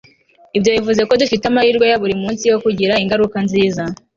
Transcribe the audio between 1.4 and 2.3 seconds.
amahirwe ya buri